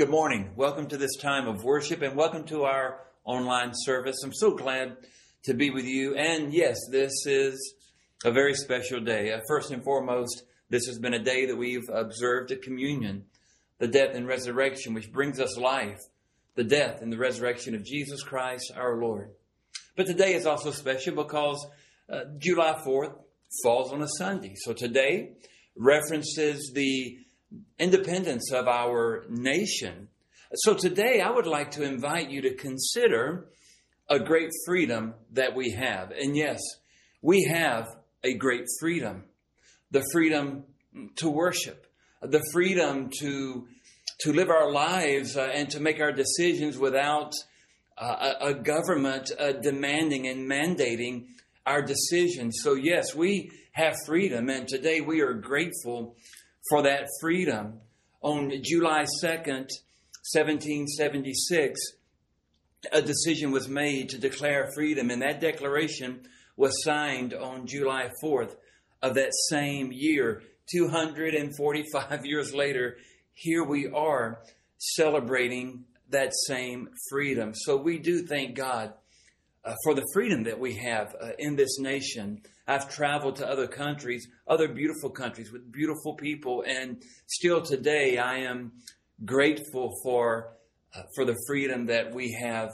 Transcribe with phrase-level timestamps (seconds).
[0.00, 0.52] Good morning.
[0.56, 4.16] Welcome to this time of worship and welcome to our online service.
[4.24, 4.96] I'm so glad
[5.42, 6.14] to be with you.
[6.14, 7.74] And yes, this is
[8.24, 9.30] a very special day.
[9.30, 13.26] Uh, first and foremost, this has been a day that we've observed at communion,
[13.76, 15.98] the death and resurrection, which brings us life,
[16.54, 19.32] the death and the resurrection of Jesus Christ our Lord.
[19.96, 21.66] But today is also special because
[22.08, 23.18] uh, July 4th
[23.62, 24.54] falls on a Sunday.
[24.64, 25.32] So today
[25.76, 27.18] references the
[27.78, 30.08] independence of our nation.
[30.54, 33.46] So today I would like to invite you to consider
[34.08, 36.10] a great freedom that we have.
[36.10, 36.60] And yes,
[37.22, 37.86] we have
[38.24, 39.24] a great freedom.
[39.90, 40.64] The freedom
[41.16, 41.86] to worship,
[42.20, 43.66] the freedom to
[44.20, 47.32] to live our lives uh, and to make our decisions without
[47.96, 51.26] uh, a, government uh, demanding and mandating
[51.64, 52.58] our decisions.
[52.62, 56.16] So yes, we have freedom, and today we are grateful
[56.70, 57.80] for that freedom.
[58.22, 59.68] On July 2nd,
[60.32, 61.80] 1776,
[62.92, 66.20] a decision was made to declare freedom, and that declaration
[66.56, 68.54] was signed on July 4th
[69.02, 70.42] of that same year.
[70.70, 72.96] 245 years later,
[73.32, 74.40] here we are
[74.78, 77.52] celebrating that same freedom.
[77.54, 78.92] So we do thank God
[79.64, 82.42] uh, for the freedom that we have uh, in this nation.
[82.66, 88.38] I've traveled to other countries, other beautiful countries with beautiful people, and still today I
[88.38, 88.72] am
[89.24, 90.56] grateful for
[90.94, 92.70] uh, for the freedom that we have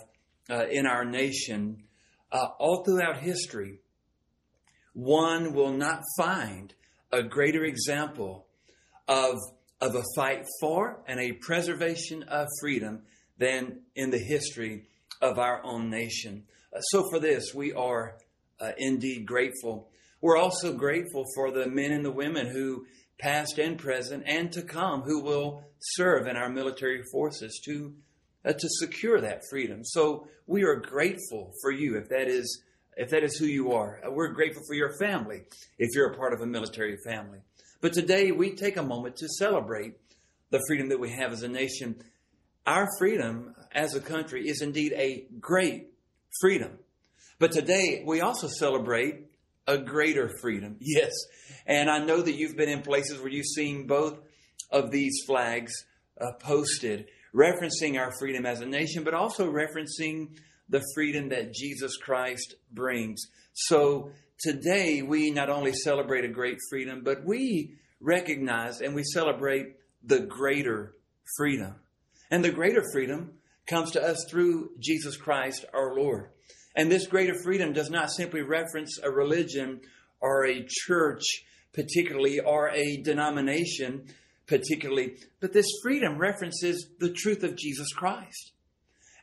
[0.48, 1.82] uh, in our nation.
[2.32, 3.80] Uh, all throughout history,
[4.92, 6.74] one will not find
[7.12, 8.46] a greater example
[9.08, 9.36] of
[9.80, 13.02] of a fight for and a preservation of freedom
[13.38, 14.84] than in the history
[15.20, 16.44] of our own nation.
[16.76, 18.16] Uh, so for this, we are
[18.60, 19.88] uh, indeed grateful.
[20.20, 22.86] We're also grateful for the men and the women who,
[23.18, 27.94] past and present and to come, who will serve in our military forces to
[28.44, 29.84] uh, to secure that freedom.
[29.84, 32.62] So we are grateful for you if that is
[32.96, 34.00] if that is who you are.
[34.06, 35.42] Uh, we're grateful for your family
[35.78, 37.38] if you're a part of a military family.
[37.80, 39.94] But today we take a moment to celebrate
[40.50, 41.96] the freedom that we have as a nation.
[42.66, 45.95] Our freedom as a country is indeed a great
[46.40, 46.78] freedom.
[47.38, 49.26] But today we also celebrate
[49.66, 50.76] a greater freedom.
[50.80, 51.12] Yes.
[51.66, 54.18] And I know that you've been in places where you've seen both
[54.70, 55.72] of these flags
[56.20, 60.28] uh, posted, referencing our freedom as a nation, but also referencing
[60.68, 63.20] the freedom that Jesus Christ brings.
[63.52, 69.76] So today we not only celebrate a great freedom, but we recognize and we celebrate
[70.04, 70.94] the greater
[71.36, 71.74] freedom.
[72.30, 73.32] And the greater freedom
[73.66, 76.30] comes to us through Jesus Christ our Lord.
[76.74, 79.80] And this greater freedom does not simply reference a religion
[80.20, 81.22] or a church,
[81.72, 84.06] particularly, or a denomination,
[84.46, 88.52] particularly, but this freedom references the truth of Jesus Christ.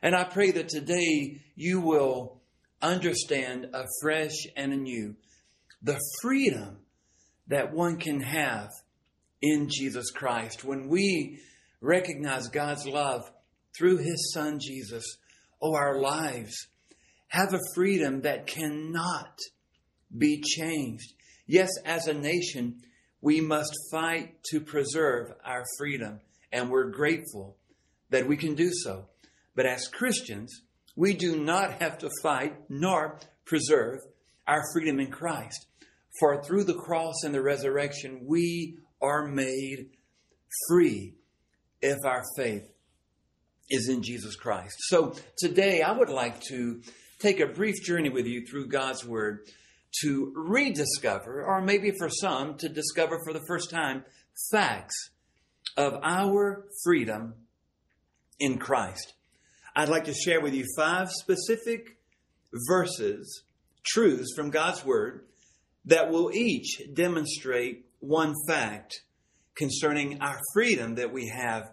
[0.02, 2.42] And I pray that today you will
[2.82, 5.14] understand afresh and anew
[5.82, 6.78] the freedom
[7.46, 8.70] that one can have
[9.40, 11.40] in Jesus Christ when we
[11.80, 13.30] recognize God's love
[13.76, 15.04] through His Son Jesus.
[15.60, 16.54] Oh, our lives
[17.28, 19.38] have a freedom that cannot
[20.16, 21.12] be changed.
[21.46, 22.80] Yes, as a nation,
[23.20, 26.20] we must fight to preserve our freedom,
[26.52, 27.56] and we're grateful
[28.10, 29.06] that we can do so.
[29.54, 30.62] But as Christians,
[30.96, 33.98] we do not have to fight nor preserve
[34.46, 35.66] our freedom in Christ.
[36.20, 39.88] For through the cross and the resurrection, we are made
[40.68, 41.14] free
[41.82, 42.73] if our faith
[43.70, 44.76] is in Jesus Christ.
[44.80, 46.80] So today I would like to
[47.18, 49.46] take a brief journey with you through God's Word
[50.02, 54.04] to rediscover, or maybe for some to discover for the first time,
[54.50, 55.10] facts
[55.76, 57.34] of our freedom
[58.38, 59.14] in Christ.
[59.76, 61.96] I'd like to share with you five specific
[62.68, 63.42] verses,
[63.84, 65.24] truths from God's Word,
[65.86, 69.02] that will each demonstrate one fact
[69.54, 71.70] concerning our freedom that we have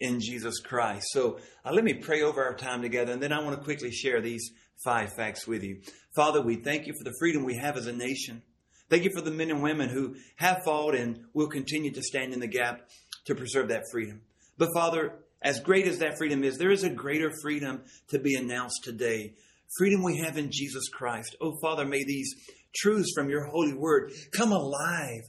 [0.00, 1.06] in Jesus Christ.
[1.10, 3.90] So uh, let me pray over our time together, and then I want to quickly
[3.90, 4.50] share these
[4.84, 5.80] five facts with you.
[6.14, 8.42] Father, we thank you for the freedom we have as a nation.
[8.88, 12.32] Thank you for the men and women who have fought and will continue to stand
[12.32, 12.88] in the gap
[13.26, 14.20] to preserve that freedom.
[14.58, 18.34] But Father, as great as that freedom is, there is a greater freedom to be
[18.34, 19.34] announced today.
[19.76, 21.36] Freedom we have in Jesus Christ.
[21.40, 22.32] Oh Father, may these
[22.76, 25.22] truths from your holy word come alive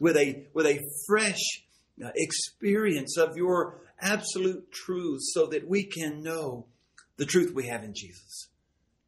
[0.00, 1.40] with a, with a fresh
[2.02, 6.66] uh, experience of your absolute truth so that we can know
[7.16, 8.48] the truth we have in Jesus.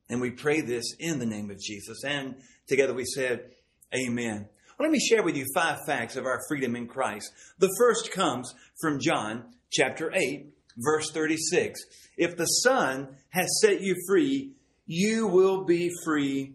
[0.08, 2.04] And we pray this in the name of Jesus.
[2.04, 2.36] And
[2.66, 3.50] together we said,
[3.94, 4.48] Amen.
[4.78, 7.32] Well, let me share with you five facts of our freedom in Christ.
[7.58, 10.46] The first comes from John chapter 8,
[10.76, 11.80] verse 36.
[12.16, 14.52] If the Son has set you free,
[14.86, 16.54] you will be free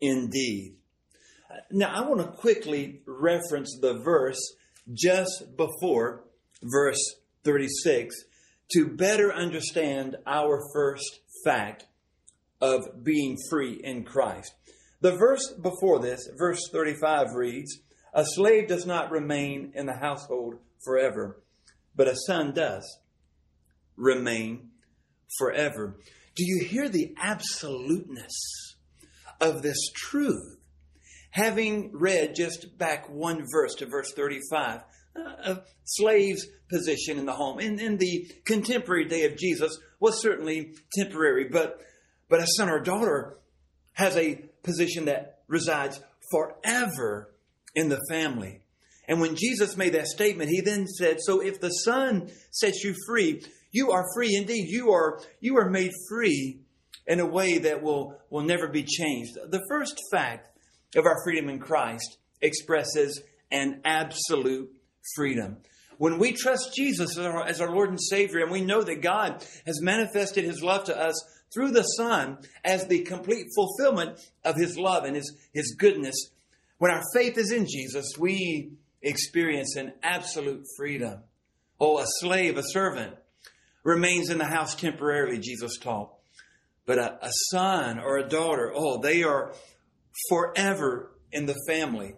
[0.00, 0.74] indeed.
[1.70, 4.40] Now, I want to quickly reference the verse
[4.92, 6.24] just before
[6.62, 7.00] verse
[7.44, 8.14] 36
[8.72, 11.86] to better understand our first fact
[12.60, 14.54] of being free in Christ.
[15.00, 17.78] The verse before this, verse 35, reads,
[18.14, 21.42] A slave does not remain in the household forever,
[21.94, 22.98] but a son does
[23.96, 24.70] remain
[25.38, 25.98] forever.
[26.34, 28.76] Do you hear the absoluteness
[29.40, 30.58] of this truth?
[31.30, 34.82] Having read just back one verse to verse 35,
[35.16, 40.74] a slave's position in the home in, in the contemporary day of Jesus was certainly
[40.92, 41.80] temporary, but,
[42.28, 43.38] but a son or daughter
[43.92, 47.32] has a position that resides forever
[47.74, 48.60] in the family.
[49.08, 52.94] And when Jesus made that statement, he then said, So if the Son sets you
[53.06, 54.68] free, you are free indeed.
[54.68, 56.60] You are, you are made free
[57.06, 59.34] in a way that will, will never be changed.
[59.34, 60.48] The first fact
[60.96, 64.72] of our freedom in Christ expresses an absolute
[65.14, 65.58] freedom.
[65.98, 69.00] When we trust Jesus as our, as our, Lord and Savior, and we know that
[69.00, 71.14] God has manifested His love to us
[71.54, 76.16] through the Son as the complete fulfillment of His love and His, His goodness,
[76.78, 81.20] when our faith is in Jesus, we experience an absolute freedom.
[81.80, 83.14] Oh, a slave, a servant,
[83.82, 86.12] remains in the house temporarily, Jesus taught.
[86.84, 89.54] But a, a son or a daughter, oh, they are
[90.28, 92.14] forever in the family.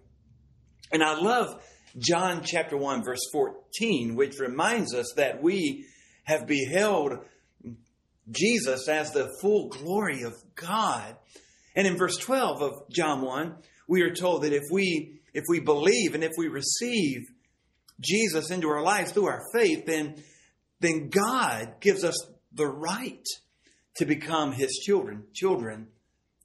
[0.90, 1.62] And I love
[1.98, 5.86] John chapter 1, verse 14, which reminds us that we
[6.24, 7.18] have beheld
[8.30, 11.16] Jesus as the full glory of God.
[11.74, 13.56] And in verse 12 of John 1,
[13.86, 17.28] we are told that if we if we believe and if we receive
[18.00, 20.22] Jesus into our lives through our faith, then,
[20.80, 22.16] then God gives us
[22.52, 23.24] the right
[23.96, 25.88] to become his children, children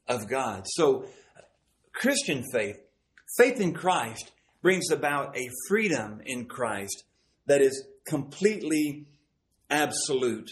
[0.08, 0.66] of God.
[0.68, 1.06] So
[1.92, 2.78] Christian faith,
[3.38, 4.32] faith in Christ
[4.64, 7.04] brings about a freedom in Christ
[7.46, 9.06] that is completely
[9.70, 10.50] absolute.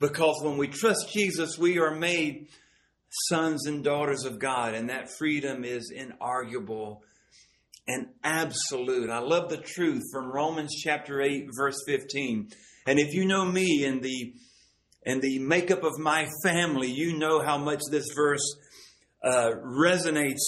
[0.00, 2.48] Because when we trust Jesus, we are made
[3.28, 7.00] sons and daughters of God, and that freedom is inarguable
[7.86, 9.10] and absolute.
[9.10, 12.48] I love the truth from Romans chapter 8, verse 15.
[12.86, 14.34] And if you know me and the
[15.04, 18.56] and the makeup of my family, you know how much this verse
[19.24, 20.42] uh, resonates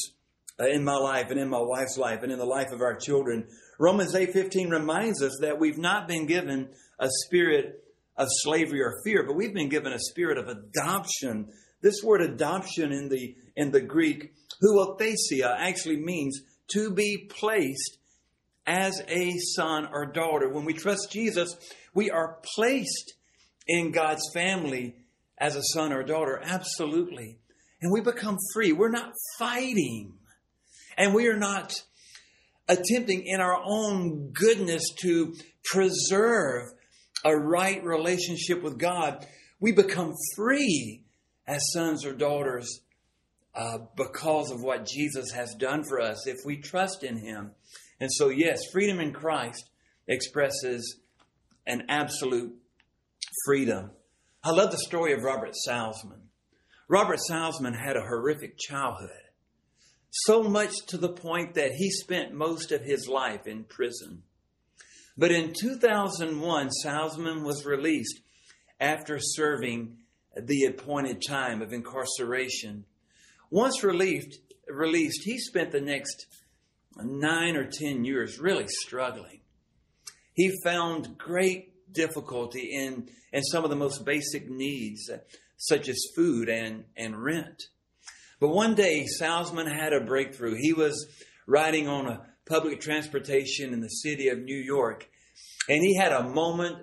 [0.60, 2.94] Uh, in my life and in my wife's life and in the life of our
[2.94, 3.49] children.
[3.78, 6.69] Romans 8:15 reminds us that we've not been given
[6.99, 7.82] a spirit
[8.16, 11.50] of slavery or fear, but we've been given a spirit of adoption.
[11.81, 17.98] This word adoption in the in the Greek, huiothesia, actually means to be placed
[18.66, 20.50] as a son or daughter.
[20.50, 21.56] When we trust Jesus,
[21.94, 23.14] we are placed
[23.66, 24.96] in God's family
[25.38, 26.40] as a son or daughter.
[26.43, 27.38] Absolutely.
[27.81, 28.72] And we become free.
[28.72, 30.19] We're not fighting
[30.97, 31.73] and we are not
[32.69, 35.35] attempting in our own goodness to
[35.65, 36.69] preserve
[37.25, 39.27] a right relationship with God.
[39.61, 41.05] We become free
[41.47, 42.81] as sons or daughters
[43.55, 47.53] uh, because of what Jesus has done for us if we trust in Him.
[48.01, 49.69] And so, yes, freedom in Christ
[50.08, 50.99] expresses
[51.67, 52.55] an absolute
[53.44, 53.91] freedom.
[54.43, 56.22] I love the story of Robert Salzman.
[56.89, 59.11] Robert Salzman had a horrific childhood
[60.12, 64.22] so much to the point that he spent most of his life in prison.
[65.16, 68.20] But in 2001, Salzman was released
[68.78, 69.96] after serving
[70.36, 72.84] the appointed time of incarceration.
[73.50, 74.38] Once released,
[74.69, 76.26] released, he spent the next
[76.96, 79.40] nine or ten years really struggling.
[80.34, 85.10] He found great difficulty in, in some of the most basic needs,
[85.56, 87.62] such as food and, and rent.
[88.43, 90.56] But one day, Salzman had a breakthrough.
[90.58, 91.06] He was
[91.46, 95.08] riding on a public transportation in the city of New York,
[95.69, 96.79] and he had a moment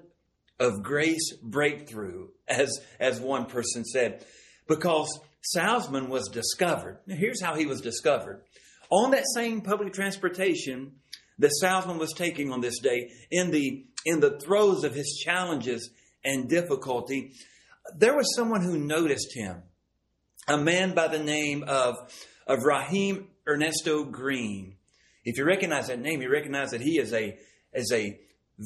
[0.57, 4.25] of grace breakthrough, as, as one person said,
[4.69, 5.19] because
[5.53, 6.99] Salzman was discovered.
[7.05, 8.41] Now, here's how he was discovered.
[8.89, 10.93] On that same public transportation
[11.39, 15.89] that Salzman was taking on this day, in the, in the throes of his challenges
[16.23, 17.33] and difficulty,
[17.97, 19.63] there was someone who noticed him
[20.47, 21.95] a man by the name of,
[22.47, 24.75] of Raheem Ernesto Green.
[25.23, 27.37] If you recognize that name, you recognize that he is a,
[27.73, 28.19] is a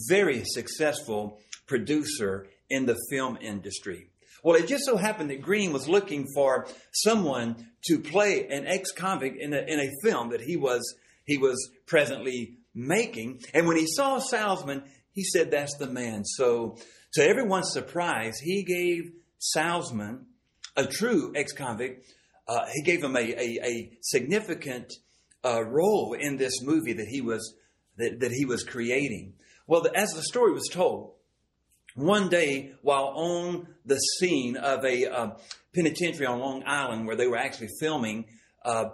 [0.08, 4.10] very successful producer in the film industry.
[4.44, 9.38] Well, it just so happened that Green was looking for someone to play an ex-convict
[9.40, 13.40] in a, in a film that he was, he was presently making.
[13.54, 16.26] And when he saw Salzman, he said, That's the man.
[16.26, 16.78] So,
[17.14, 19.12] to everyone's surprise, he gave
[19.56, 20.26] Salzman,
[20.76, 22.06] a true ex convict,
[22.48, 24.92] uh, he gave him a, a, a significant
[25.46, 27.56] uh, role in this movie that he was
[27.98, 29.34] that, that he was creating.
[29.68, 31.14] Well, the, as the story was told,
[31.96, 35.30] one day while on the scene of a uh,
[35.76, 38.26] penitentiary on Long Island where they were actually filming,
[38.66, 38.86] uh,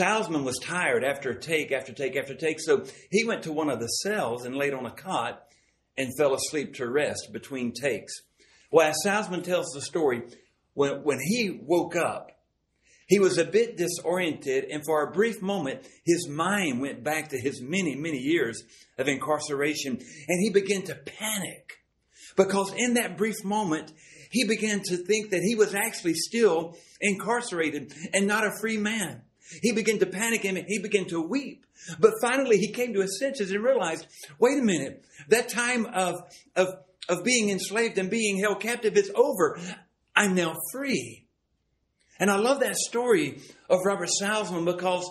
[0.00, 3.80] Salzman was tired after take after take after take, so he went to one of
[3.80, 5.44] the cells and laid on a cot
[5.96, 8.12] and fell asleep to rest between takes.
[8.70, 10.22] Well, as Salzman tells the story,
[10.74, 12.30] when, when he woke up,
[13.06, 17.38] he was a bit disoriented, and for a brief moment, his mind went back to
[17.38, 18.62] his many, many years
[18.98, 21.80] of incarceration, and he began to panic.
[22.36, 23.92] Because in that brief moment,
[24.30, 29.22] he began to think that he was actually still incarcerated and not a free man.
[29.62, 31.66] He began to panic and he began to weep.
[32.00, 34.06] But finally, he came to his senses and realized,
[34.38, 36.16] wait a minute, that time of,
[36.56, 36.68] of,
[37.08, 39.58] of being enslaved and being held captive is over.
[40.14, 41.26] I'm now free.
[42.18, 45.10] And I love that story of Robert Salzman because,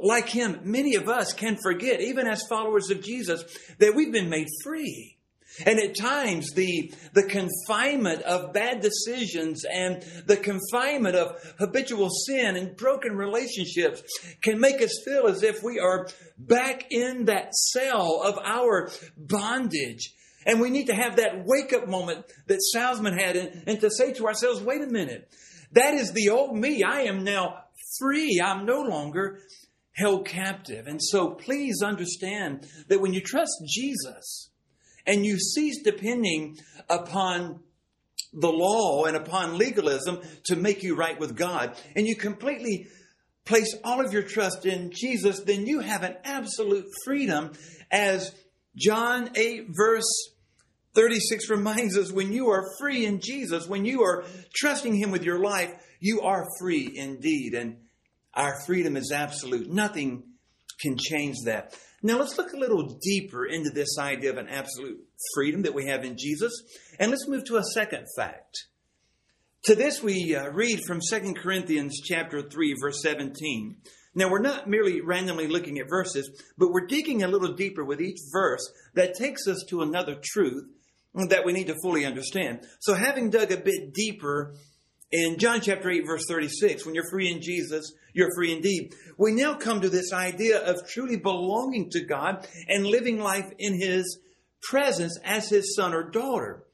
[0.00, 3.44] like him, many of us can forget, even as followers of Jesus,
[3.78, 5.18] that we've been made free.
[5.66, 12.56] And at times, the, the confinement of bad decisions and the confinement of habitual sin
[12.56, 14.02] and broken relationships
[14.42, 16.08] can make us feel as if we are
[16.38, 20.14] back in that cell of our bondage.
[20.46, 23.90] And we need to have that wake up moment that Salzman had and, and to
[23.90, 25.30] say to ourselves, wait a minute,
[25.72, 26.82] that is the old me.
[26.82, 27.64] I am now
[27.98, 28.40] free.
[28.44, 29.40] I'm no longer
[29.94, 30.86] held captive.
[30.86, 34.50] And so please understand that when you trust Jesus
[35.06, 36.58] and you cease depending
[36.88, 37.60] upon
[38.32, 42.86] the law and upon legalism to make you right with God, and you completely
[43.44, 47.52] place all of your trust in Jesus, then you have an absolute freedom
[47.90, 48.32] as
[48.74, 50.31] John 8 verse
[50.94, 55.24] 36 reminds us when you are free in Jesus, when you are trusting Him with
[55.24, 57.54] your life, you are free indeed.
[57.54, 57.78] And
[58.34, 59.70] our freedom is absolute.
[59.70, 60.24] Nothing
[60.80, 61.78] can change that.
[62.02, 64.98] Now let's look a little deeper into this idea of an absolute
[65.34, 66.52] freedom that we have in Jesus.
[66.98, 68.66] And let's move to a second fact.
[69.66, 73.76] To this we uh, read from 2 Corinthians chapter 3 verse 17.
[74.14, 78.00] Now we're not merely randomly looking at verses, but we're digging a little deeper with
[78.00, 80.64] each verse that takes us to another truth
[81.14, 82.66] that we need to fully understand.
[82.80, 84.54] So, having dug a bit deeper
[85.10, 88.94] in John chapter 8, verse 36, when you're free in Jesus, you're free indeed.
[89.18, 93.78] We now come to this idea of truly belonging to God and living life in
[93.78, 94.18] His
[94.62, 96.64] presence as His son or daughter.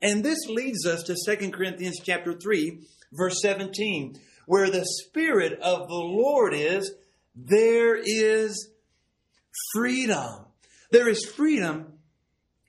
[0.00, 2.80] And this leads us to 2 Corinthians chapter 3,
[3.12, 6.92] verse 17, where the Spirit of the Lord is,
[7.34, 8.70] there is
[9.72, 10.46] freedom.
[10.90, 11.91] There is freedom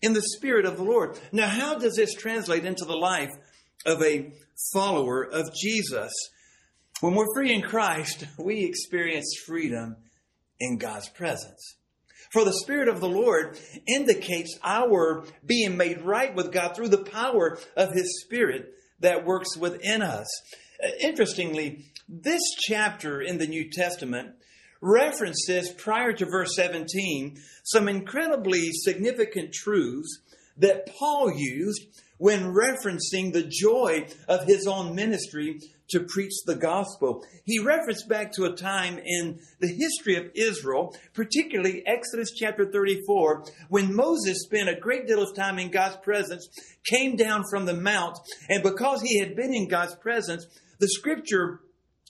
[0.04, 1.18] in the Spirit of the Lord.
[1.32, 3.32] Now, how does this translate into the life
[3.86, 4.34] of a
[4.74, 6.12] follower of Jesus?
[7.00, 9.96] When we're free in Christ, we experience freedom
[10.60, 11.78] in God's presence.
[12.34, 13.58] For the Spirit of the Lord
[13.88, 19.56] indicates our being made right with God through the power of His Spirit that works
[19.56, 20.28] within us.
[20.84, 24.36] Uh, interestingly, this chapter in the New Testament
[24.84, 30.20] references prior to verse 17 some incredibly significant truths
[30.58, 31.86] that Paul used
[32.18, 35.60] when referencing the joy of his own ministry
[35.90, 37.26] to preach the gospel.
[37.46, 43.46] He referenced back to a time in the history of Israel, particularly Exodus chapter 34,
[43.70, 46.48] when Moses spent a great deal of time in God's presence,
[46.86, 48.18] came down from the mount,
[48.50, 50.46] and because he had been in God's presence,
[50.80, 51.62] the scripture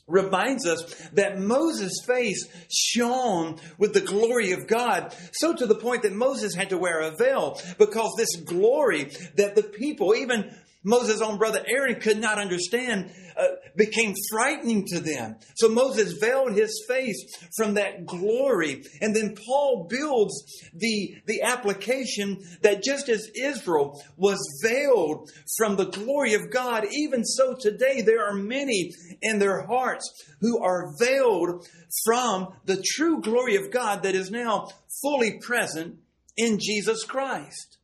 [0.08, 0.84] reminds us
[1.14, 6.56] that Moses' face shone with the glory of God, so to the point that Moses
[6.56, 11.64] had to wear a veil because this glory that the people, even Moses' own brother
[11.68, 15.38] Aaron could not understand, uh, became frightening to them.
[15.56, 17.24] So Moses veiled his face
[17.56, 18.84] from that glory.
[19.02, 25.86] And then Paul builds the, the application that just as Israel was veiled from the
[25.86, 30.12] glory of God, even so today there are many in their hearts
[30.42, 31.66] who are veiled
[32.06, 34.70] from the true glory of God that is now
[35.02, 36.00] fully present
[36.36, 37.78] in Jesus Christ.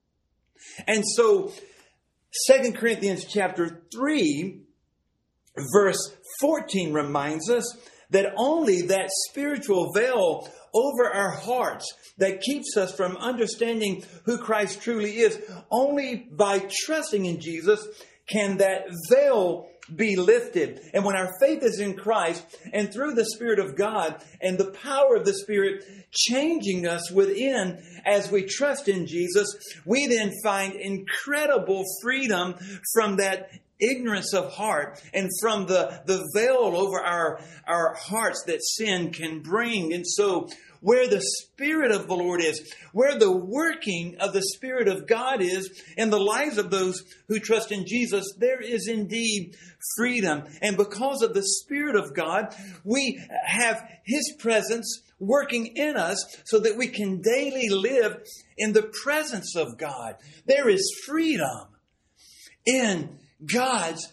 [0.88, 1.52] And so
[2.32, 4.62] Second Corinthians chapter 3
[5.74, 7.78] verse 14 reminds us
[8.12, 14.82] that only that spiritual veil over our hearts that keeps us from understanding who Christ
[14.82, 15.40] truly is,
[15.72, 17.86] only by trusting in Jesus
[18.28, 20.82] can that veil be lifted.
[20.94, 22.44] And when our faith is in Christ
[22.74, 27.82] and through the Spirit of God and the power of the Spirit changing us within
[28.06, 29.48] as we trust in Jesus,
[29.86, 32.56] we then find incredible freedom
[32.94, 38.60] from that ignorance of heart and from the, the veil over our, our hearts that
[38.62, 39.94] sin can bring.
[39.94, 40.50] And so
[40.82, 45.42] where the Spirit of the Lord is, where the working of the Spirit of God
[45.42, 49.56] is in the lives of those who trust in Jesus, there is indeed
[49.96, 50.44] freedom.
[50.62, 56.60] And because of the Spirit of God, we have His presence working in us so
[56.60, 58.24] that we can daily live
[58.58, 60.16] in the presence of God.
[60.46, 61.68] There is freedom
[62.66, 64.08] in God's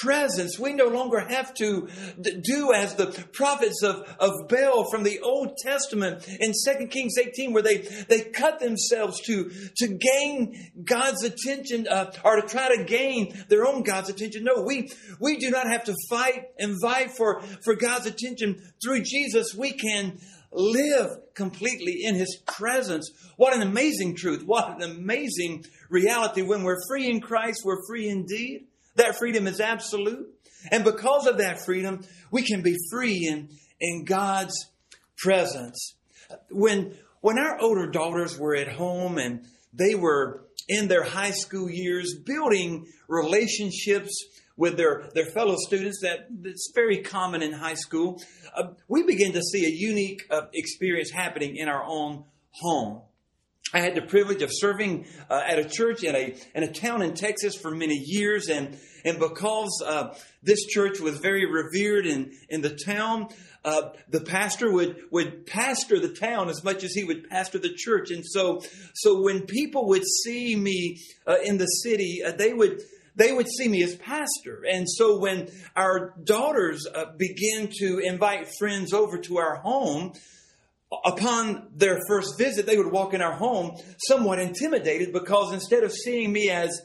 [0.00, 0.58] presence.
[0.58, 1.88] We no longer have to
[2.20, 7.52] do as the prophets of, of Baal from the Old Testament in 2 Kings 18,
[7.52, 12.84] where they, they cut themselves to, to gain God's attention uh, or to try to
[12.84, 14.44] gain their own God's attention.
[14.44, 18.62] No, we, we do not have to fight and vie for, for God's attention.
[18.82, 20.18] Through Jesus, we can
[20.52, 23.10] live completely in His presence.
[23.36, 24.42] What an amazing truth.
[24.44, 26.42] What an amazing reality.
[26.42, 28.66] When we're free in Christ, we're free indeed.
[28.96, 30.28] That freedom is absolute.
[30.70, 33.48] And because of that freedom, we can be free in,
[33.80, 34.54] in God's
[35.16, 35.94] presence.
[36.50, 41.68] When, when our older daughters were at home and they were in their high school
[41.68, 44.10] years building relationships
[44.56, 48.22] with their, their fellow students that that's very common in high school,
[48.54, 53.02] uh, we begin to see a unique uh, experience happening in our own home.
[53.72, 57.02] I had the privilege of serving uh, at a church in a in a town
[57.02, 62.32] in Texas for many years, and and because uh, this church was very revered in
[62.50, 63.28] in the town,
[63.64, 67.72] uh, the pastor would would pastor the town as much as he would pastor the
[67.74, 68.60] church, and so
[68.94, 72.82] so when people would see me uh, in the city, uh, they would
[73.16, 74.64] they would see me as pastor.
[74.70, 80.12] And so when our daughters uh, began to invite friends over to our home,
[81.04, 85.92] upon their first visit, they would walk in our home somewhat intimidated because instead of
[85.92, 86.82] seeing me as,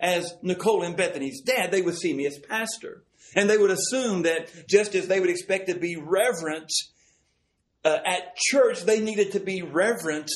[0.00, 3.04] as Nicole and Bethany's dad, they would see me as pastor.
[3.34, 6.70] And they would assume that just as they would expect to be reverent
[7.84, 10.30] uh, at church, they needed to be reverent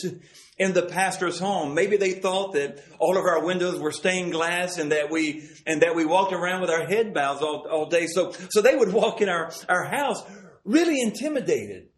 [0.59, 1.75] in the pastor's home.
[1.75, 5.83] Maybe they thought that all of our windows were stained glass and that we and
[5.83, 8.07] that we walked around with our head bows all, all day.
[8.07, 10.23] So so they would walk in our, our house
[10.65, 11.89] really intimidated.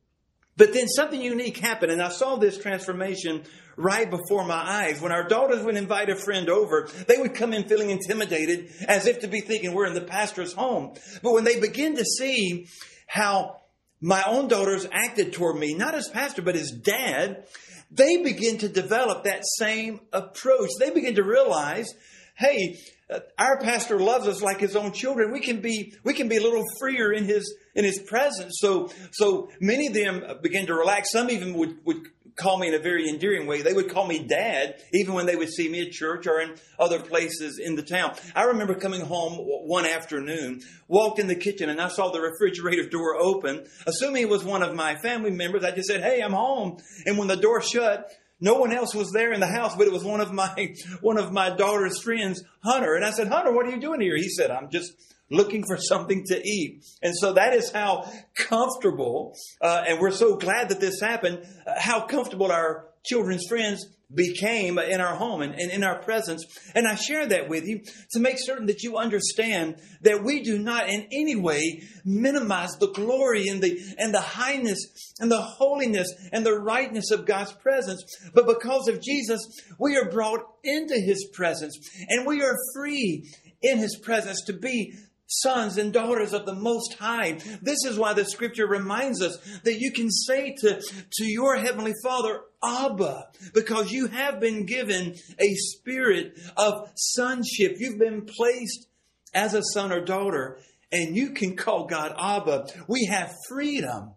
[0.59, 3.45] But then something unique happened, and I saw this transformation
[3.77, 5.01] right before my eyes.
[5.01, 9.07] When our daughters would invite a friend over, they would come in feeling intimidated, as
[9.07, 10.95] if to be thinking we're in the pastor's home.
[11.23, 12.67] But when they begin to see
[13.07, 13.61] how
[14.01, 17.45] my own daughters acted toward me, not as pastor, but as dad,
[17.93, 20.71] they begin to develop that same approach.
[20.81, 21.95] They begin to realize,
[22.37, 22.79] hey,
[23.11, 25.33] uh, our pastor loves us like his own children.
[25.33, 28.59] We can be we can be a little freer in his in his presence.
[28.59, 31.13] So so many of them begin to relax.
[31.13, 33.63] Some even would would call me in a very endearing way.
[33.63, 36.57] They would call me dad, even when they would see me at church or in
[36.79, 38.15] other places in the town.
[38.35, 42.89] I remember coming home one afternoon, walked in the kitchen, and I saw the refrigerator
[42.89, 43.67] door open.
[43.87, 46.79] Assuming it was one of my family members, I just said, Hey, I'm home.
[47.07, 48.11] And when the door shut,
[48.41, 51.19] no one else was there in the house, but it was one of my one
[51.19, 52.95] of my daughter's friends, Hunter.
[52.95, 54.17] And I said, Hunter, what are you doing here?
[54.17, 54.93] He said, I'm just
[55.31, 56.85] looking for something to eat.
[57.03, 61.75] And so that is how comfortable, uh, and we're so glad that this happened, uh,
[61.79, 66.45] how comfortable our children's friends became in our home and, and, in our presence.
[66.75, 70.59] And I share that with you to make certain that you understand that we do
[70.59, 76.11] not in any way minimize the glory and the, and the highness and the holiness
[76.33, 78.03] and the rightness of God's presence.
[78.33, 79.41] But because of Jesus,
[79.79, 84.95] we are brought into his presence and we are free in his presence to be
[85.29, 87.39] sons and daughters of the Most High.
[87.63, 91.95] This is why the scripture reminds us that you can say to, to your Heavenly
[92.03, 97.77] Father, Abba, because you have been given a spirit of sonship.
[97.79, 98.89] You've been placed
[99.35, 100.59] as a son or daughter,
[100.91, 102.69] and you can call God Abba.
[102.89, 104.15] We have freedom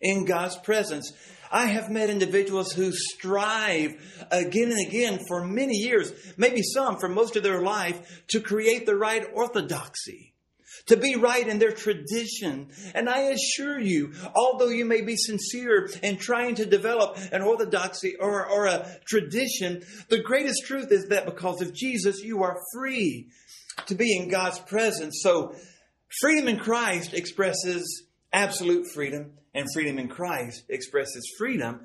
[0.00, 1.12] in God's presence.
[1.50, 3.94] I have met individuals who strive
[4.30, 8.86] again and again for many years, maybe some for most of their life, to create
[8.86, 10.32] the right orthodoxy,
[10.86, 12.70] to be right in their tradition.
[12.94, 18.14] And I assure you, although you may be sincere in trying to develop an orthodoxy
[18.16, 23.28] or, or a tradition, the greatest truth is that because of Jesus, you are free
[23.86, 25.20] to be in God's presence.
[25.22, 25.54] So,
[26.20, 31.80] freedom in Christ expresses absolute freedom and freedom in Christ expresses freedom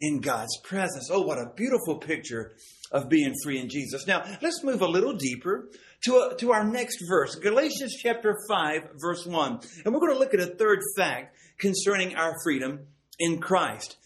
[0.00, 1.10] in God's presence.
[1.10, 2.52] Oh, what a beautiful picture
[2.92, 4.06] of being free in Jesus.
[4.06, 5.68] Now, let's move a little deeper
[6.04, 9.60] to, a, to our next verse, Galatians chapter 5, verse 1.
[9.84, 12.86] And we're going to look at a third fact concerning our freedom
[13.18, 13.96] in Christ.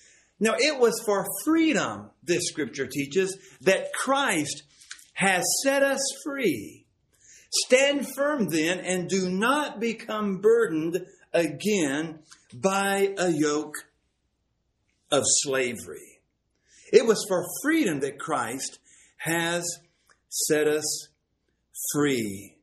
[0.40, 4.64] Now, it was for freedom, this scripture teaches, that Christ
[5.12, 6.86] has set us free.
[7.66, 12.20] Stand firm then and do not become burdened again
[12.54, 13.76] by a yoke
[15.10, 16.20] of slavery.
[16.92, 18.78] It was for freedom that Christ
[19.18, 19.64] has
[20.28, 21.08] set us
[21.92, 22.56] free.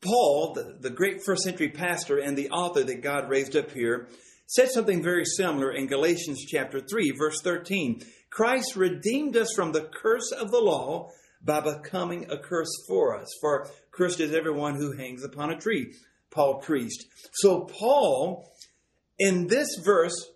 [0.00, 4.08] Paul, the, the great first century pastor and the author that God raised up here,
[4.46, 8.02] said something very similar in Galatians chapter 3, verse 13.
[8.30, 11.08] Christ redeemed us from the curse of the law
[11.42, 13.28] by becoming a curse for us.
[13.40, 15.94] For cursed is everyone who hangs upon a tree.
[16.34, 17.04] Paul preached.
[17.32, 18.50] So Paul,
[19.18, 20.30] in this verse,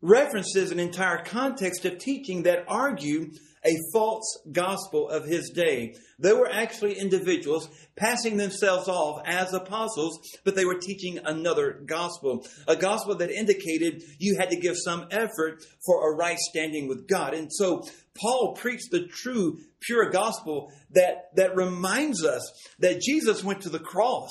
[0.00, 3.30] references an entire context of teaching that argue
[3.64, 5.94] a false gospel of his day.
[6.18, 12.44] There were actually individuals passing themselves off as apostles, but they were teaching another gospel,
[12.66, 17.06] a gospel that indicated you had to give some effort for a right standing with
[17.06, 17.34] God.
[17.34, 17.84] And so
[18.20, 22.42] Paul preached the true, pure gospel that, that reminds us
[22.80, 24.30] that Jesus went to the cross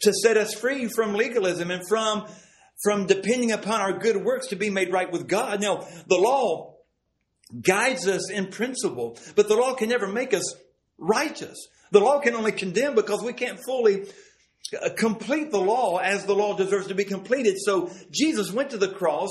[0.00, 2.26] to set us free from legalism and from
[2.82, 5.62] from depending upon our good works to be made right with God.
[5.62, 6.74] Now, the law
[7.62, 10.54] guides us in principle, but the law can never make us
[10.98, 11.56] righteous.
[11.90, 14.06] The law can only condemn because we can't fully
[14.82, 17.56] uh, complete the law as the law deserves to be completed.
[17.58, 19.30] So Jesus went to the cross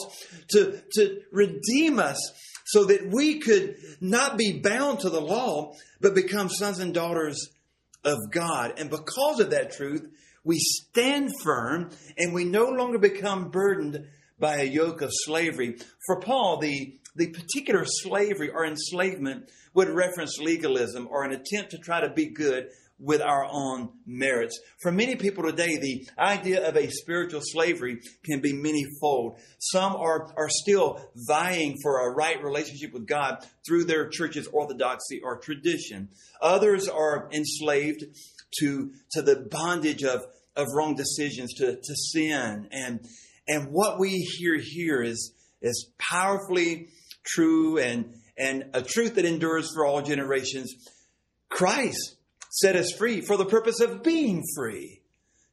[0.51, 2.17] to, to redeem us
[2.65, 7.49] so that we could not be bound to the law, but become sons and daughters
[8.03, 8.79] of God.
[8.79, 10.07] And because of that truth,
[10.45, 14.05] we stand firm and we no longer become burdened
[14.39, 15.77] by a yoke of slavery.
[16.05, 21.77] For Paul, the the particular slavery or enslavement would reference legalism or an attempt to
[21.77, 24.59] try to be good with our own merits.
[24.81, 29.37] For many people today, the idea of a spiritual slavery can be manyfold.
[29.59, 35.21] Some are, are still vying for a right relationship with God through their church's orthodoxy
[35.23, 36.09] or tradition.
[36.41, 38.05] Others are enslaved
[38.59, 42.69] to, to the bondage of, of wrong decisions, to, to sin.
[42.71, 43.05] And,
[43.47, 46.89] and what we hear here is, is powerfully
[47.25, 50.73] true and, and a truth that endures for all generations.
[51.49, 52.14] Christ
[52.55, 55.01] set us free for the purpose of being free.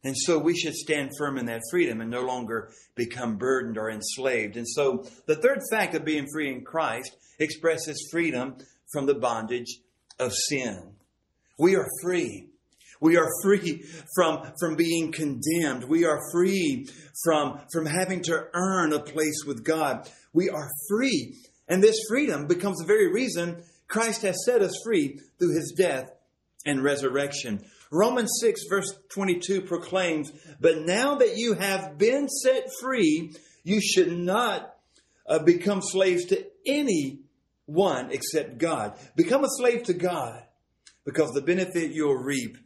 [0.04, 3.88] And so we should stand firm in that freedom and no longer become burdened or
[3.88, 4.56] enslaved.
[4.56, 8.56] And so the third fact of being free in Christ expresses freedom
[8.92, 9.78] from the bondage
[10.18, 10.94] of sin.
[11.58, 12.48] We are free.
[13.00, 13.84] We are free
[14.16, 15.84] from, from being condemned.
[15.84, 16.88] We are free
[17.24, 20.08] from, from having to earn a place with God.
[20.32, 21.36] We are free
[21.68, 26.10] and this freedom becomes the very reason Christ has set us free through his death
[26.64, 27.64] and resurrection.
[27.90, 34.12] Romans 6, verse 22 proclaims, But now that you have been set free, you should
[34.12, 34.74] not
[35.26, 38.98] uh, become slaves to anyone except God.
[39.16, 40.42] Become a slave to God
[41.04, 42.56] because the benefit you'll reap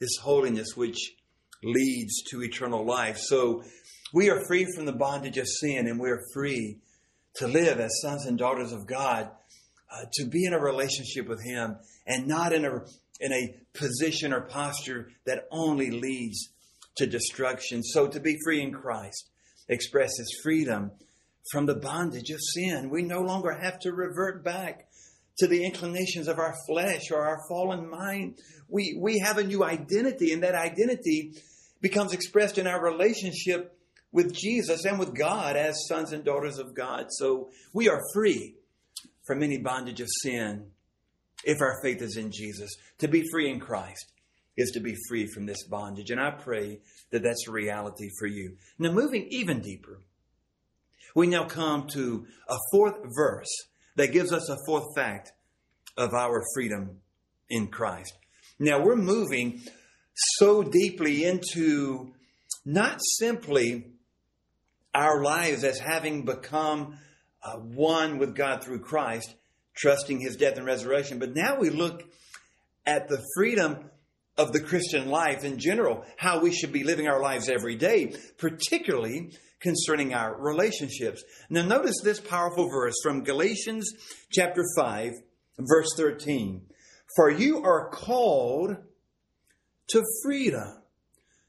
[0.00, 1.14] is holiness, which
[1.62, 3.18] leads to eternal life.
[3.18, 3.64] So
[4.12, 6.78] we are free from the bondage of sin and we're free
[7.36, 9.30] to live as sons and daughters of God,
[9.90, 12.84] uh, to be in a relationship with Him and not in a,
[13.20, 16.50] in a position or posture that only leads
[16.96, 17.82] to destruction.
[17.82, 19.30] So to be free in Christ
[19.68, 20.92] expresses freedom
[21.50, 22.90] from the bondage of sin.
[22.90, 24.88] We no longer have to revert back
[25.38, 28.38] to the inclinations of our flesh or our fallen mind.
[28.68, 31.34] We, we have a new identity, and that identity
[31.80, 33.78] becomes expressed in our relationship
[34.12, 37.06] with Jesus and with God as sons and daughters of God.
[37.10, 38.54] So we are free
[39.26, 40.70] from any bondage of sin
[41.44, 42.74] if our faith is in Jesus.
[42.98, 44.12] To be free in Christ
[44.56, 46.10] is to be free from this bondage.
[46.10, 48.56] And I pray that that's a reality for you.
[48.78, 50.00] Now, moving even deeper,
[51.14, 53.48] we now come to a fourth verse
[53.96, 55.32] that gives us a fourth fact
[55.96, 57.00] of our freedom
[57.48, 58.12] in Christ.
[58.58, 59.60] Now, we're moving
[60.14, 62.12] so deeply into
[62.64, 63.92] not simply
[64.94, 66.98] our lives as having become
[67.42, 69.34] uh, one with God through Christ,
[69.76, 71.18] trusting his death and resurrection.
[71.18, 72.02] But now we look
[72.86, 73.90] at the freedom
[74.36, 78.14] of the Christian life in general, how we should be living our lives every day,
[78.38, 81.24] particularly concerning our relationships.
[81.48, 83.90] Now, notice this powerful verse from Galatians
[84.30, 85.12] chapter 5,
[85.58, 86.62] verse 13.
[87.16, 88.76] For you are called
[89.88, 90.82] to freedom.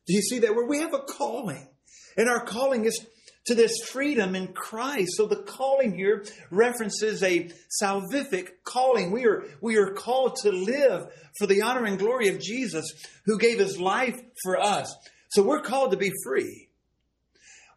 [0.06, 1.68] Do you see that where we have a calling?
[2.16, 3.06] And our calling is
[3.48, 5.12] to this freedom in Christ.
[5.16, 7.50] So the calling here references a
[7.82, 9.12] salvific calling.
[9.12, 11.08] We are, we are called to live
[11.40, 12.86] for the honor and glory of Jesus
[13.26, 14.94] who gave his life for us.
[15.30, 16.70] So we're called to be free.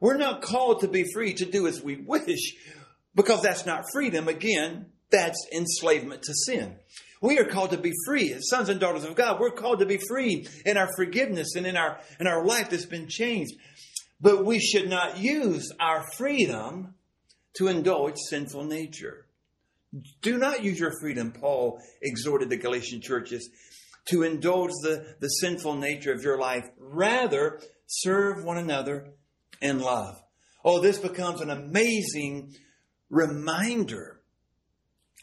[0.00, 2.56] We're not called to be free to do as we wish
[3.14, 4.28] because that's not freedom.
[4.28, 6.76] Again, that's enslavement to sin.
[7.22, 9.38] We are called to be free as sons and daughters of God.
[9.38, 12.86] We're called to be free in our forgiveness and in our, in our life that's
[12.86, 13.52] been changed.
[14.20, 16.94] But we should not use our freedom
[17.54, 19.26] to indulge sinful nature.
[20.22, 23.50] Do not use your freedom, Paul exhorted the Galatian churches,
[24.06, 26.68] to indulge the, the sinful nature of your life.
[26.78, 29.08] Rather, serve one another
[29.60, 30.22] in love.
[30.64, 32.54] Oh, this becomes an amazing
[33.08, 34.20] reminder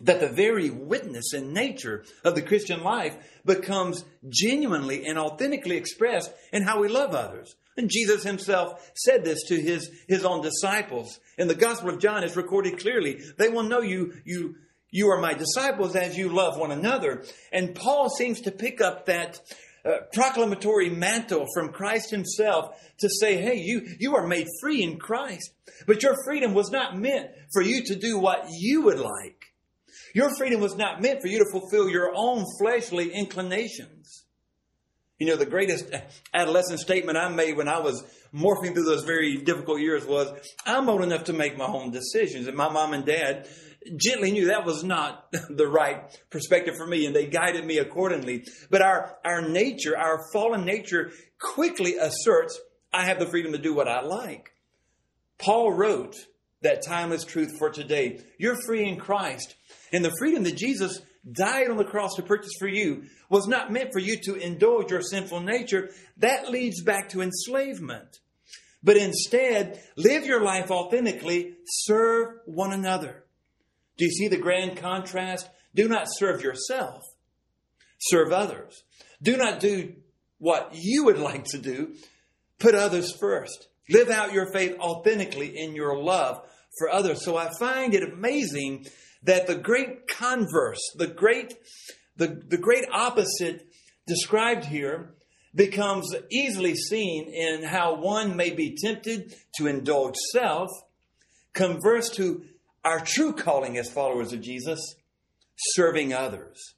[0.01, 6.31] that the very witness and nature of the Christian life becomes genuinely and authentically expressed
[6.51, 7.55] in how we love others.
[7.77, 11.19] And Jesus himself said this to his, his own disciples.
[11.37, 13.21] In the Gospel of John, it's recorded clearly.
[13.37, 14.55] They will know you, you,
[14.89, 17.23] you are my disciples as you love one another.
[17.53, 19.39] And Paul seems to pick up that
[19.85, 24.97] uh, proclamatory mantle from Christ himself to say, hey, you, you are made free in
[24.97, 25.51] Christ.
[25.85, 29.53] But your freedom was not meant for you to do what you would like.
[30.15, 34.23] Your freedom was not meant for you to fulfill your own fleshly inclinations.
[35.19, 35.91] You know, the greatest
[36.34, 38.03] adolescent statement I made when I was
[38.34, 40.32] morphing through those very difficult years was,
[40.65, 42.47] I'm old enough to make my own decisions.
[42.47, 43.47] And my mom and dad
[43.95, 48.45] gently knew that was not the right perspective for me, and they guided me accordingly.
[48.69, 52.60] But our, our nature, our fallen nature, quickly asserts,
[52.93, 54.51] I have the freedom to do what I like.
[55.39, 56.15] Paul wrote
[56.62, 58.21] that timeless truth for today.
[58.38, 59.56] You're free in Christ.
[59.91, 63.71] And the freedom that Jesus died on the cross to purchase for you was not
[63.71, 65.89] meant for you to indulge your sinful nature.
[66.17, 68.19] That leads back to enslavement.
[68.83, 73.23] But instead, live your life authentically, serve one another.
[73.97, 75.49] Do you see the grand contrast?
[75.73, 77.03] Do not serve yourself,
[77.99, 78.83] serve others.
[79.21, 79.95] Do not do
[80.37, 81.95] what you would like to do,
[82.59, 83.67] put others first.
[83.89, 86.41] Live out your faith authentically in your love
[86.77, 87.23] for others.
[87.23, 88.85] So I find it amazing
[89.23, 91.56] that the great converse, the great,
[92.15, 93.67] the, the great opposite
[94.06, 95.15] described here
[95.53, 100.69] becomes easily seen in how one may be tempted to indulge self,
[101.53, 102.43] converse to
[102.86, 104.80] our true calling as followers of Jesus,
[105.58, 106.75] serving others.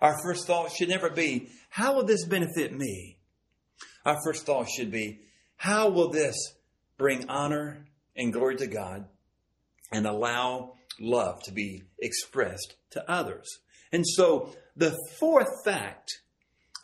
[0.00, 3.18] Our first thought should never be, how will this benefit me?
[4.04, 5.20] Our first thought should be,
[5.56, 6.36] how will this
[6.98, 9.06] bring honor and glory to God
[9.92, 13.46] and allow love to be expressed to others.
[13.92, 16.10] And so the fourth fact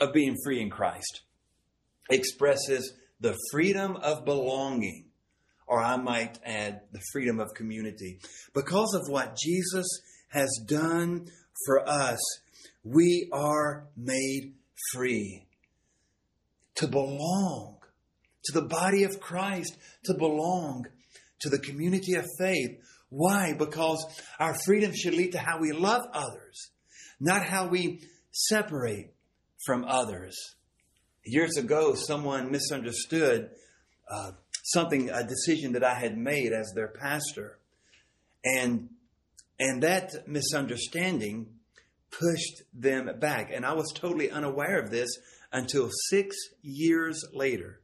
[0.01, 1.23] of being free in Christ
[2.11, 5.07] expresses the freedom of belonging,
[5.67, 8.19] or I might add, the freedom of community.
[8.53, 9.87] Because of what Jesus
[10.31, 11.27] has done
[11.67, 12.19] for us,
[12.83, 14.55] we are made
[14.93, 15.47] free
[16.77, 17.79] to belong
[18.45, 20.87] to the body of Christ, to belong
[21.41, 23.55] to the community of faith why?
[23.55, 24.05] Because
[24.39, 26.71] our freedom should lead to how we love others,
[27.21, 28.01] not how we
[28.33, 29.15] separate
[29.65, 30.37] from others.
[31.25, 33.51] Years ago, someone misunderstood
[34.11, 34.33] uh,
[34.65, 37.59] something, a decision that I had made as their pastor.
[38.45, 38.91] And,
[39.59, 41.47] and that misunderstanding
[42.11, 43.51] pushed them back.
[43.53, 45.09] And I was totally unaware of this
[45.53, 47.81] until six years later.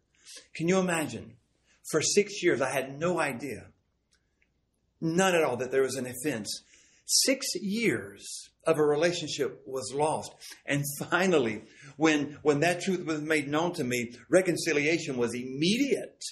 [0.54, 1.36] Can you imagine?
[1.90, 3.66] For six years, I had no idea
[5.00, 6.62] None at all that there was an offense.
[7.06, 10.32] Six years of a relationship was lost.
[10.66, 11.62] And finally,
[11.96, 16.22] when, when that truth was made known to me, reconciliation was immediate.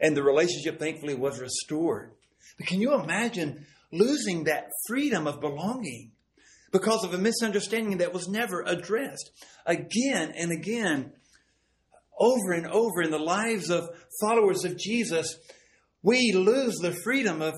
[0.00, 2.12] And the relationship, thankfully, was restored.
[2.58, 6.12] But can you imagine losing that freedom of belonging
[6.72, 9.30] because of a misunderstanding that was never addressed?
[9.66, 11.12] Again and again,
[12.18, 13.88] over and over in the lives of
[14.20, 15.36] followers of Jesus,
[16.04, 17.54] we lose the freedom of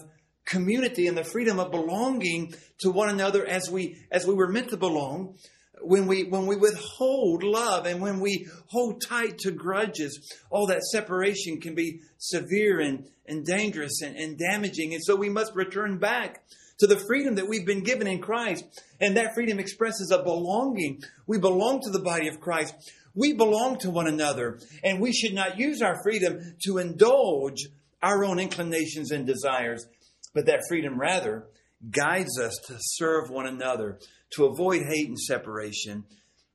[0.47, 4.71] community and the freedom of belonging to one another as we as we were meant
[4.71, 5.35] to belong.
[5.83, 10.85] When we when we withhold love and when we hold tight to grudges all that
[10.85, 14.95] separation can be severe and, and dangerous and, and damaging.
[14.95, 16.45] And so we must return back
[16.79, 18.65] to the freedom that we've been given in christ.
[19.01, 21.03] And that freedom expresses a belonging.
[21.27, 22.75] We belong to the body of christ.
[23.15, 24.61] We belong to one another.
[24.85, 27.67] And we should not use our freedom to indulge
[28.03, 29.87] our own inclinations and desires,
[30.35, 31.47] but that freedom rather
[31.91, 33.99] guides us to serve one another,
[34.35, 36.05] to avoid hate and separation,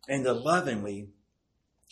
[0.07, 1.07] and to lovingly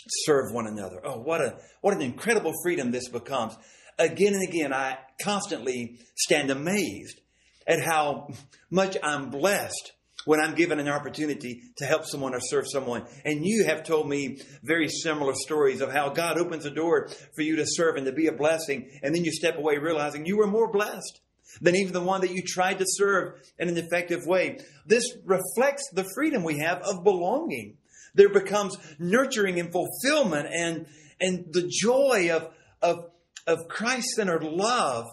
[0.07, 1.01] serve one another.
[1.03, 3.55] Oh, what a what an incredible freedom this becomes.
[3.97, 7.19] again and again, I constantly stand amazed
[7.67, 8.29] at how
[8.69, 9.93] much I'm blessed
[10.25, 13.05] when I'm given an opportunity to help someone or serve someone.
[13.25, 17.41] And you have told me very similar stories of how God opens a door for
[17.41, 18.89] you to serve and to be a blessing.
[19.01, 21.21] And then you step away realizing you were more blessed
[21.61, 24.59] than even the one that you tried to serve in an effective way.
[24.85, 27.77] This reflects the freedom we have of belonging.
[28.13, 30.85] There becomes nurturing and fulfillment and,
[31.19, 32.51] and the joy of,
[32.81, 33.09] of,
[33.47, 35.05] of Christ centered love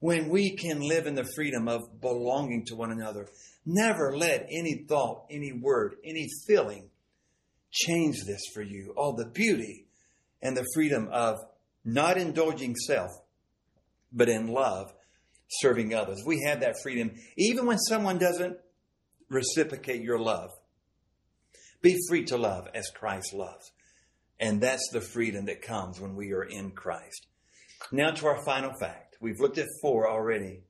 [0.00, 3.28] when we can live in the freedom of belonging to one another.
[3.66, 6.90] Never let any thought, any word, any feeling
[7.70, 8.92] change this for you.
[8.96, 9.86] All the beauty
[10.42, 11.38] and the freedom of
[11.84, 13.10] not indulging self,
[14.12, 14.92] but in love,
[15.48, 16.22] serving others.
[16.24, 18.58] We have that freedom even when someone doesn't
[19.28, 20.50] reciprocate your love.
[21.82, 23.72] Be free to love as Christ loves.
[24.40, 27.26] And that's the freedom that comes when we are in Christ.
[27.92, 29.16] Now to our final fact.
[29.20, 30.62] We've looked at four already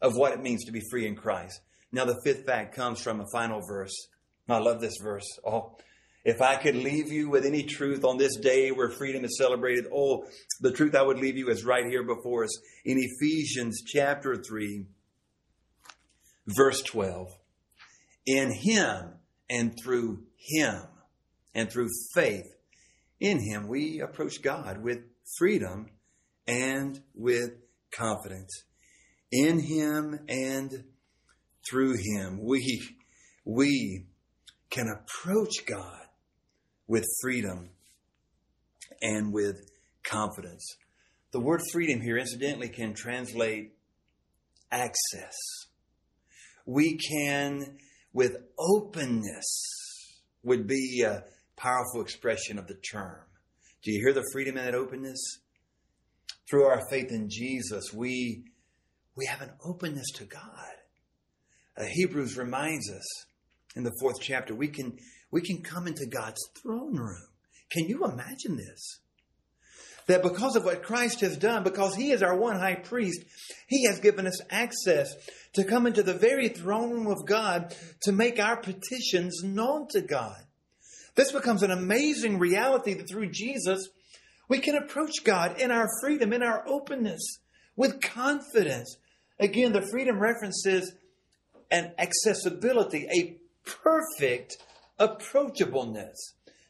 [0.00, 1.60] of what it means to be free in Christ.
[1.92, 3.94] Now the fifth fact comes from a final verse.
[4.48, 5.26] I love this verse.
[5.46, 5.76] Oh,
[6.24, 9.86] if I could leave you with any truth on this day where freedom is celebrated,
[9.94, 10.24] oh,
[10.60, 14.86] the truth I would leave you is right here before us in Ephesians chapter 3,
[16.46, 17.28] verse 12.
[18.26, 19.14] In Him
[19.48, 20.82] and through Him
[21.54, 22.54] and through faith
[23.20, 24.98] in Him, we approach God with
[25.38, 25.86] freedom
[26.46, 27.52] and with
[27.90, 28.64] confidence.
[29.32, 30.84] In Him and
[31.70, 32.80] through Him, we,
[33.44, 34.06] we
[34.70, 36.06] can approach God
[36.86, 37.70] with freedom
[39.02, 39.56] and with
[40.04, 40.76] confidence.
[41.32, 43.72] The word freedom here, incidentally, can translate
[44.70, 45.36] access.
[46.66, 47.78] We can,
[48.12, 49.68] with openness,
[50.42, 51.24] would be a
[51.56, 53.20] powerful expression of the term.
[53.82, 55.20] Do you hear the freedom in that openness?
[56.48, 58.44] Through our faith in Jesus, we,
[59.14, 60.77] we have an openness to God.
[61.78, 63.06] Uh, Hebrews reminds us
[63.76, 64.98] in the fourth chapter, we can,
[65.30, 67.22] we can come into God's throne room.
[67.70, 68.98] Can you imagine this?
[70.08, 73.22] That because of what Christ has done, because He is our one high priest,
[73.68, 75.14] He has given us access
[75.52, 80.00] to come into the very throne room of God to make our petitions known to
[80.00, 80.38] God.
[81.14, 83.88] This becomes an amazing reality that through Jesus,
[84.48, 87.20] we can approach God in our freedom, in our openness,
[87.76, 88.96] with confidence.
[89.38, 90.92] Again, the freedom references
[91.70, 94.58] an accessibility, a perfect
[94.98, 96.16] approachableness.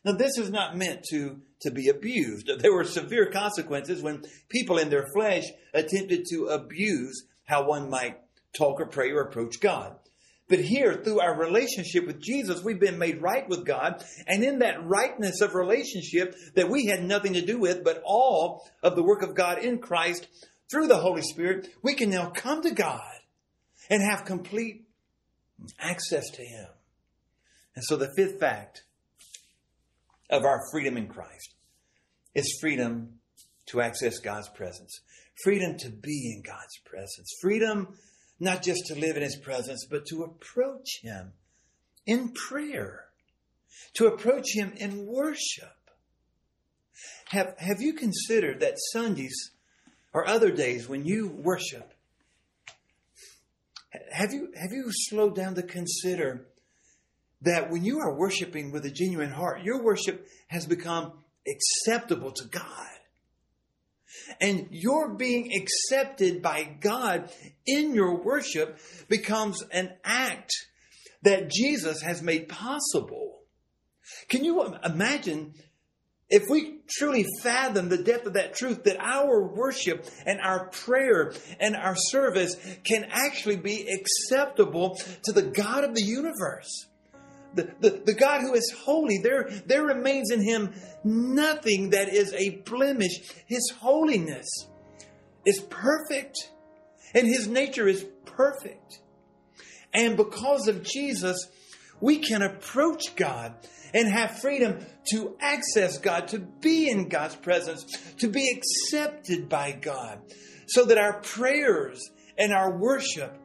[0.05, 2.51] Now, this is not meant to, to be abused.
[2.61, 8.19] There were severe consequences when people in their flesh attempted to abuse how one might
[8.57, 9.97] talk or pray or approach God.
[10.49, 14.03] But here, through our relationship with Jesus, we've been made right with God.
[14.27, 18.67] And in that rightness of relationship that we had nothing to do with, but all
[18.83, 20.27] of the work of God in Christ
[20.71, 23.03] through the Holy Spirit, we can now come to God
[23.91, 24.88] and have complete
[25.79, 26.68] access to Him.
[27.75, 28.85] And so the fifth fact
[30.31, 31.55] of our freedom in Christ
[32.35, 33.21] is freedom
[33.66, 35.01] to access God's presence,
[35.42, 37.97] freedom to be in God's presence, freedom
[38.40, 41.33] not just to live in His presence, but to approach Him
[42.07, 43.05] in prayer,
[43.94, 45.75] to approach Him in worship.
[47.27, 49.51] Have, have you considered that Sundays
[50.12, 51.92] or other days when you worship,
[54.12, 56.46] have you, have you slowed down to consider
[57.42, 61.12] that when you are worshiping with a genuine heart, your worship has become
[61.46, 62.87] acceptable to God?
[64.40, 67.31] And your being accepted by God
[67.66, 70.53] in your worship becomes an act
[71.22, 73.40] that Jesus has made possible.
[74.29, 75.55] Can you imagine
[76.31, 81.33] if we truly fathom the depth of that truth, that our worship and our prayer
[81.59, 86.87] and our service can actually be acceptable to the God of the universe?
[87.55, 92.35] The, the, the God who is holy, there, there remains in him nothing that is
[92.35, 93.23] a blemish.
[93.47, 94.47] His holiness
[95.47, 96.51] is perfect,
[97.14, 99.01] and his nature is perfect.
[99.95, 101.49] And because of Jesus,
[102.01, 103.55] we can approach God
[103.94, 104.78] and have freedom
[105.12, 107.84] to access God, to be in God's presence,
[108.18, 110.20] to be accepted by God,
[110.68, 112.01] so that our prayers
[112.36, 113.36] and our worship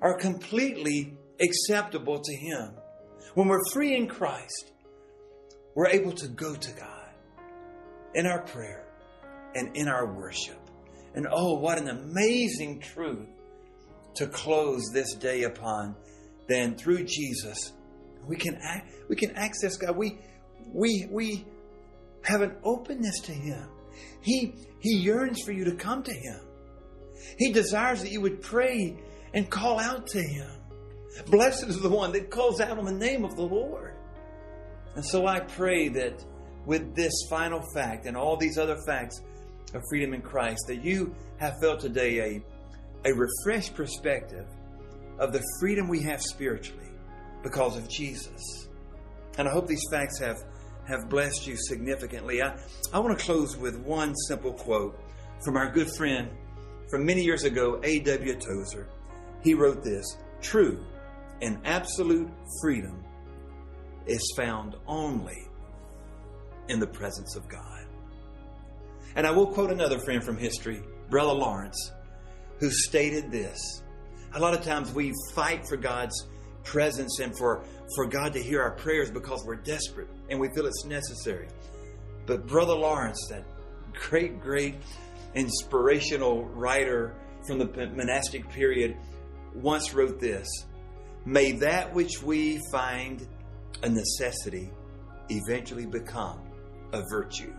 [0.00, 2.72] are completely acceptable to Him.
[3.34, 4.72] When we're free in Christ,
[5.74, 7.10] we're able to go to God
[8.14, 8.86] in our prayer
[9.54, 10.58] and in our worship.
[11.14, 13.28] And oh, what an amazing truth
[14.16, 15.96] to close this day upon.
[16.48, 17.72] Then through Jesus,
[18.26, 19.96] we can act, we can access God.
[19.96, 20.18] We
[20.72, 21.46] we we
[22.22, 23.68] have an openness to Him.
[24.20, 26.40] He, he yearns for you to come to Him.
[27.38, 28.96] He desires that you would pray
[29.32, 30.50] and call out to Him.
[31.26, 33.94] Blessed is the one that calls out on the name of the Lord.
[34.94, 36.24] And so I pray that
[36.66, 39.22] with this final fact and all these other facts
[39.74, 42.42] of freedom in Christ, that you have felt today
[43.04, 44.46] a, a refreshed perspective
[45.18, 46.90] of the freedom we have spiritually
[47.42, 48.65] because of Jesus.
[49.38, 50.44] And I hope these facts have,
[50.86, 52.42] have blessed you significantly.
[52.42, 52.56] I,
[52.92, 54.98] I want to close with one simple quote
[55.44, 56.30] from our good friend
[56.88, 58.34] from many years ago, A.W.
[58.36, 58.88] Tozer.
[59.42, 60.04] He wrote this
[60.40, 60.84] True
[61.42, 62.30] and absolute
[62.60, 63.04] freedom
[64.06, 65.48] is found only
[66.68, 67.86] in the presence of God.
[69.14, 71.92] And I will quote another friend from history, Brother Lawrence,
[72.58, 73.82] who stated this.
[74.34, 76.26] A lot of times we fight for God's
[76.64, 77.64] presence and for,
[77.94, 81.48] for God to hear our prayers because we're desperate and we feel it's necessary.
[82.26, 83.44] But Brother Lawrence, that
[83.92, 84.76] great, great
[85.34, 87.14] inspirational writer
[87.46, 88.96] from the monastic period,
[89.54, 90.48] once wrote this
[91.24, 93.26] May that which we find
[93.82, 94.70] a necessity
[95.28, 96.40] eventually become
[96.92, 97.52] a virtue.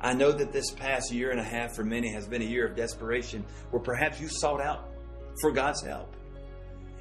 [0.00, 2.66] I know that this past year and a half for many has been a year
[2.66, 4.90] of desperation where perhaps you sought out
[5.40, 6.14] for God's help.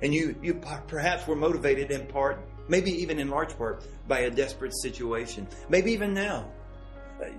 [0.02, 4.30] And you, you perhaps were motivated in part, maybe even in large part, by a
[4.30, 5.48] desperate situation.
[5.70, 6.52] Maybe even now,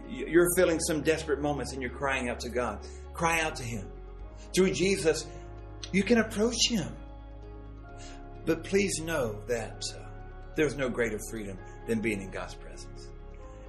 [0.09, 2.81] you're feeling some desperate moments and you're crying out to God.
[3.13, 3.87] Cry out to Him.
[4.55, 5.27] Through Jesus,
[5.93, 6.89] you can approach Him.
[8.45, 10.07] But please know that uh,
[10.55, 13.09] there's no greater freedom than being in God's presence.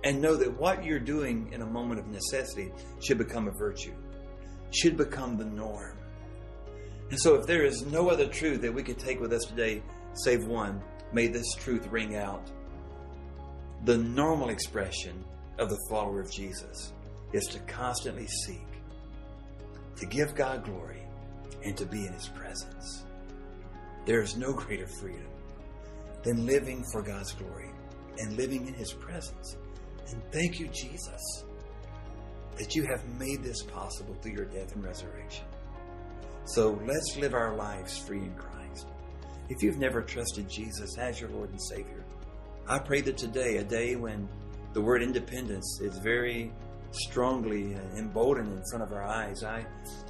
[0.04, 2.72] And know that what you're doing in a moment of necessity
[3.02, 3.94] should become a virtue,
[4.72, 5.97] should become the norm.
[7.10, 9.82] And so, if there is no other truth that we could take with us today,
[10.14, 10.82] save one,
[11.14, 12.49] may this truth ring out.
[13.86, 15.24] The normal expression
[15.58, 16.93] of the follower of Jesus
[17.34, 18.68] is to constantly seek
[19.97, 21.01] to give God glory
[21.64, 23.03] and to be in His presence.
[24.05, 25.28] There is no greater freedom
[26.24, 27.72] than living for God's glory
[28.20, 29.58] and living in His presence.
[30.12, 31.43] And thank you, Jesus,
[32.58, 35.45] that you have made this possible through your death and resurrection.
[36.48, 38.88] So let's live our lives free in Christ.
[39.50, 42.06] If you've never trusted Jesus as your Lord and Savior,
[42.66, 44.30] I pray that today, a day when
[44.72, 46.54] the word independence is very
[46.91, 49.66] strongly uh, emboldened in front of our eyes, I,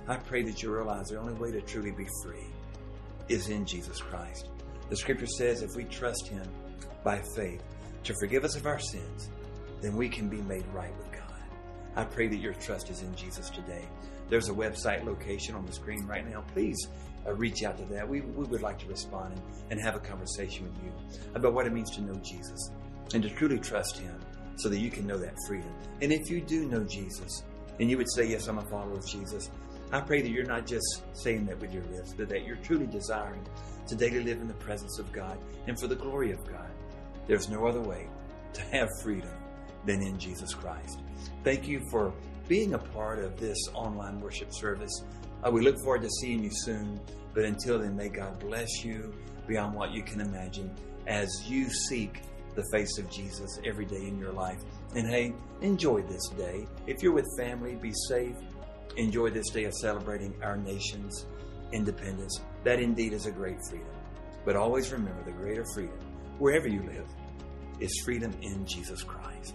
[0.07, 2.45] I pray that you realize the only way to truly be free
[3.29, 4.47] is in Jesus Christ.
[4.91, 6.47] The scripture says if we trust Him
[7.03, 7.63] by faith
[8.03, 9.31] to forgive us of our sins,
[9.81, 11.41] then we can be made right with God.
[11.95, 13.87] I pray that your trust is in Jesus today.
[14.29, 16.43] There's a website location on the screen right now.
[16.53, 16.87] Please
[17.25, 18.07] uh, reach out to that.
[18.07, 20.91] We, we would like to respond and, and have a conversation with you
[21.35, 22.71] about what it means to know Jesus
[23.13, 24.19] and to truly trust Him
[24.55, 25.73] so that you can know that freedom.
[26.01, 27.43] And if you do know Jesus
[27.79, 29.49] and you would say, Yes, I'm a follower of Jesus,
[29.91, 32.87] I pray that you're not just saying that with your lips, but that you're truly
[32.87, 33.45] desiring
[33.87, 36.69] to daily live in the presence of God and for the glory of God.
[37.25, 38.07] There's no other way
[38.53, 39.31] to have freedom
[39.85, 40.99] than in Jesus Christ.
[41.43, 42.13] Thank you for
[42.47, 45.03] being a part of this online worship service.
[45.43, 46.99] Uh, we look forward to seeing you soon.
[47.33, 49.13] But until then, may God bless you
[49.47, 50.73] beyond what you can imagine
[51.05, 52.21] as you seek
[52.55, 54.57] the face of Jesus every day in your life.
[54.95, 56.67] And hey, enjoy this day.
[56.87, 58.35] If you're with family, be safe.
[58.95, 61.27] Enjoy this day of celebrating our nation's
[61.71, 62.41] independence.
[62.63, 63.87] That indeed is a great freedom.
[64.43, 65.99] But always remember the greater freedom,
[66.39, 67.07] wherever you live,
[67.79, 69.53] is freedom in Jesus Christ.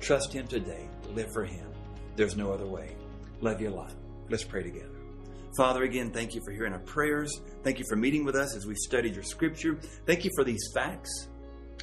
[0.00, 0.88] Trust Him today.
[1.14, 1.71] Live for Him.
[2.16, 2.96] There's no other way.
[3.40, 3.92] Love you a lot.
[4.28, 4.88] Let's pray together.
[5.56, 7.40] Father, again, thank you for hearing our prayers.
[7.62, 9.78] Thank you for meeting with us as we studied your scripture.
[10.06, 11.28] Thank you for these facts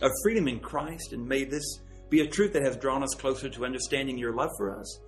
[0.01, 3.49] of freedom in Christ, and may this be a truth that has drawn us closer
[3.49, 4.99] to understanding your love for us.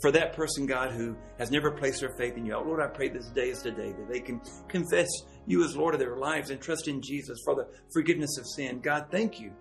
[0.00, 3.08] For that person, God, who has never placed their faith in you, Lord, I pray
[3.08, 5.08] this day is today that they can confess
[5.46, 8.80] you as Lord of their lives and trust in Jesus for the forgiveness of sin.
[8.80, 9.52] God, thank you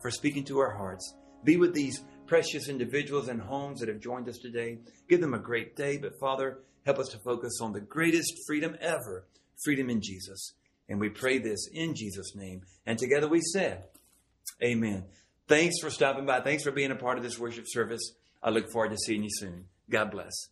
[0.00, 1.14] for speaking to our hearts.
[1.44, 4.78] Be with these precious individuals and homes that have joined us today.
[5.08, 8.76] Give them a great day, but Father, help us to focus on the greatest freedom
[8.80, 9.26] ever
[9.62, 10.54] freedom in Jesus.
[10.88, 12.62] And we pray this in Jesus' name.
[12.86, 13.84] And together we said,
[14.62, 15.04] Amen.
[15.48, 16.40] Thanks for stopping by.
[16.40, 18.12] Thanks for being a part of this worship service.
[18.42, 19.66] I look forward to seeing you soon.
[19.90, 20.48] God bless.